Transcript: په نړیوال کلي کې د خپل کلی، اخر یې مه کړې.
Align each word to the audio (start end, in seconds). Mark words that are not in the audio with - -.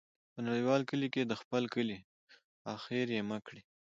په 0.33 0.39
نړیوال 0.47 0.81
کلي 0.89 1.07
کې 1.13 1.21
د 1.25 1.33
خپل 1.41 1.63
کلی، 1.75 1.97
اخر 2.75 3.07
یې 3.15 3.21
مه 3.29 3.37
کړې. 3.45 3.61